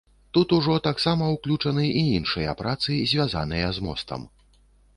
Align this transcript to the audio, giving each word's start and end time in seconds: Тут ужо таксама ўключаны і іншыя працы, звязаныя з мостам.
Тут 0.35 0.53
ужо 0.57 0.77
таксама 0.87 1.27
ўключаны 1.35 1.85
і 1.89 2.01
іншыя 2.19 2.57
працы, 2.63 2.97
звязаныя 3.11 3.67
з 3.79 3.87
мостам. 3.89 4.21